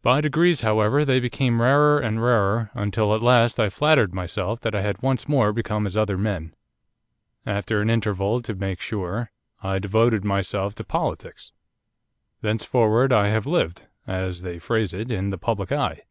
'By 0.00 0.22
degrees, 0.22 0.62
however, 0.62 1.04
they 1.04 1.20
became 1.20 1.60
rarer 1.60 1.98
and 2.00 2.22
rarer, 2.22 2.70
until 2.72 3.14
at 3.14 3.22
last 3.22 3.60
I 3.60 3.68
flattered 3.68 4.14
myself 4.14 4.60
that 4.60 4.74
I 4.74 4.80
had 4.80 5.02
once 5.02 5.28
more 5.28 5.52
become 5.52 5.86
as 5.86 5.94
other 5.94 6.16
men. 6.16 6.54
After 7.44 7.82
an 7.82 7.90
interval, 7.90 8.40
to 8.40 8.54
make 8.54 8.80
sure, 8.80 9.30
I 9.62 9.78
devoted 9.78 10.24
myself 10.24 10.74
to 10.76 10.84
politics. 10.84 11.52
Thenceforward 12.40 13.12
I 13.12 13.28
have 13.28 13.44
lived, 13.44 13.82
as 14.06 14.40
they 14.40 14.58
phrase 14.58 14.94
it, 14.94 15.10
in 15.10 15.28
the 15.28 15.36
public 15.36 15.70
eye. 15.70 16.04